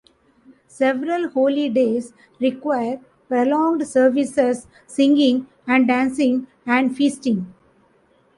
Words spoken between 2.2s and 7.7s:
require prolonged services, singing and dancing, and feasting.